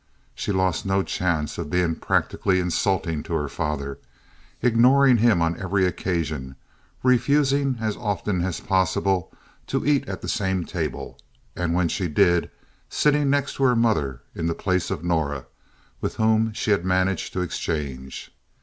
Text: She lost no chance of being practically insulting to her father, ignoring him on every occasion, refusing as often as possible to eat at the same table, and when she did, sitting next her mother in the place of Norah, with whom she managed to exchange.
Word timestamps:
She 0.33 0.51
lost 0.51 0.83
no 0.83 1.03
chance 1.03 1.59
of 1.59 1.69
being 1.69 1.93
practically 1.93 2.59
insulting 2.59 3.21
to 3.21 3.35
her 3.35 3.47
father, 3.47 3.99
ignoring 4.59 5.17
him 5.17 5.43
on 5.43 5.55
every 5.61 5.85
occasion, 5.85 6.55
refusing 7.03 7.77
as 7.79 7.95
often 7.97 8.41
as 8.43 8.59
possible 8.59 9.31
to 9.67 9.85
eat 9.85 10.09
at 10.09 10.23
the 10.23 10.27
same 10.27 10.65
table, 10.65 11.19
and 11.55 11.75
when 11.75 11.87
she 11.87 12.07
did, 12.07 12.49
sitting 12.89 13.29
next 13.29 13.57
her 13.57 13.75
mother 13.75 14.23
in 14.33 14.47
the 14.47 14.55
place 14.55 14.89
of 14.89 15.03
Norah, 15.03 15.45
with 16.01 16.15
whom 16.15 16.51
she 16.51 16.75
managed 16.77 17.31
to 17.33 17.41
exchange. 17.41 18.33